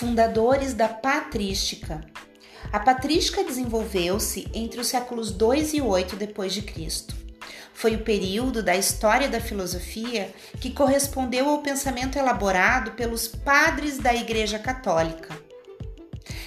[0.00, 2.00] Fundadores da patrística.
[2.72, 7.14] A patrística desenvolveu-se entre os séculos 2 e 8 depois de Cristo.
[7.74, 14.14] Foi o período da história da filosofia que correspondeu ao pensamento elaborado pelos padres da
[14.14, 15.38] Igreja Católica.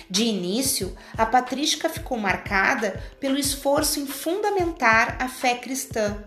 [0.10, 6.24] De início, a patrística ficou marcada pelo esforço em fundamentar a fé cristã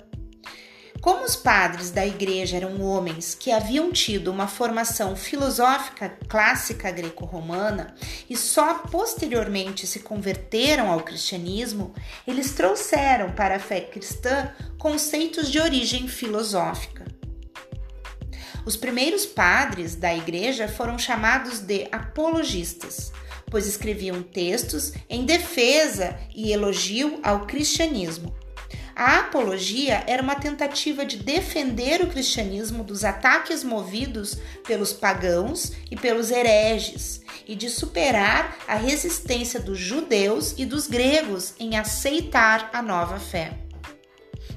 [1.06, 7.94] como os padres da igreja eram homens que haviam tido uma formação filosófica clássica greco-romana
[8.28, 11.94] e só posteriormente se converteram ao cristianismo,
[12.26, 17.04] eles trouxeram para a fé cristã conceitos de origem filosófica.
[18.64, 23.12] Os primeiros padres da igreja foram chamados de apologistas,
[23.48, 28.34] pois escreviam textos em defesa e elogio ao cristianismo
[28.96, 35.94] a apologia era uma tentativa de defender o cristianismo dos ataques movidos pelos pagãos e
[35.94, 42.80] pelos hereges e de superar a resistência dos judeus e dos gregos em aceitar a
[42.80, 43.58] nova fé.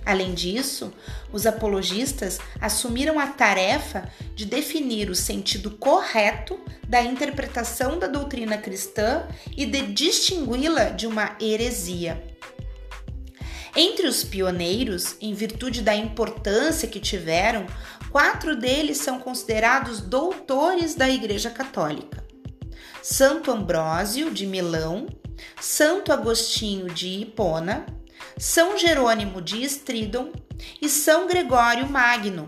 [0.05, 0.93] Além disso,
[1.33, 9.27] os apologistas assumiram a tarefa de definir o sentido correto da interpretação da doutrina cristã
[9.57, 12.28] e de distingui-la de uma heresia.
[13.81, 17.65] Entre os pioneiros, em virtude da importância que tiveram,
[18.11, 22.21] quatro deles são considerados doutores da Igreja Católica:
[23.01, 25.07] Santo Ambrósio de Milão,
[25.61, 27.85] Santo Agostinho de Hipona,
[28.37, 30.33] São Jerônimo de Estridon
[30.81, 32.47] e São Gregório Magno.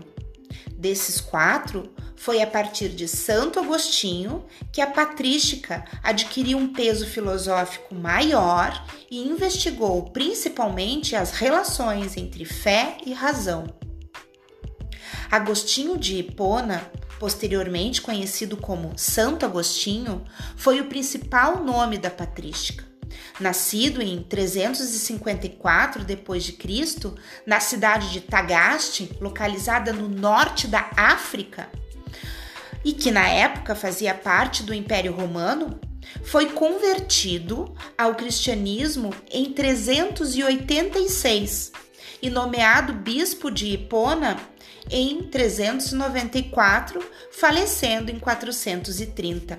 [0.76, 7.96] Desses quatro, foi a partir de Santo Agostinho que a patrística adquiriu um peso filosófico
[7.96, 13.66] maior e investigou principalmente as relações entre fé e razão.
[15.32, 20.24] Agostinho de Hipona, posteriormente conhecido como Santo Agostinho,
[20.56, 22.84] foi o principal nome da patrística.
[23.40, 31.68] Nascido em 354 d.C., na cidade de Tagaste, localizada no norte da África,
[32.84, 35.80] e que na época fazia parte do Império Romano,
[36.24, 41.72] foi convertido ao cristianismo em 386
[42.20, 44.36] e nomeado bispo de Hipona
[44.90, 49.58] em 394, falecendo em 430.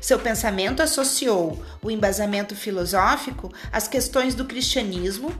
[0.00, 5.32] Seu pensamento associou o embasamento filosófico às questões do cristianismo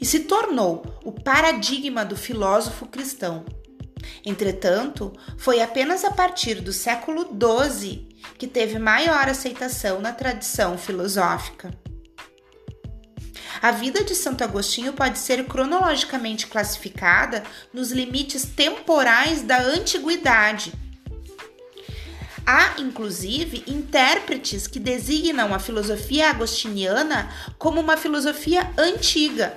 [0.00, 3.44] e se tornou o paradigma do filósofo cristão.
[4.24, 11.70] Entretanto, foi apenas a partir do século XII que teve maior aceitação na tradição filosófica.
[13.62, 20.72] A vida de Santo Agostinho pode ser cronologicamente classificada nos limites temporais da antiguidade.
[22.46, 29.56] Há, inclusive, intérpretes que designam a filosofia agostiniana como uma filosofia antiga,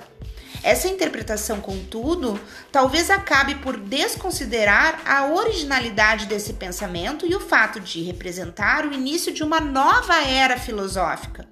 [0.62, 2.38] essa interpretação, contudo,
[2.72, 9.32] talvez acabe por desconsiderar a originalidade desse pensamento e o fato de representar o início
[9.32, 11.46] de uma nova era filosófica.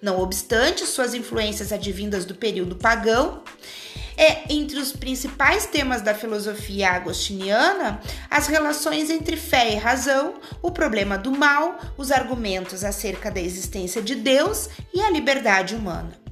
[0.00, 3.42] Não obstante suas influências advindas do período pagão,
[4.16, 8.00] é entre os principais temas da filosofia agostiniana
[8.30, 14.00] as relações entre fé e razão, o problema do mal, os argumentos acerca da existência
[14.00, 16.23] de Deus e a liberdade humana.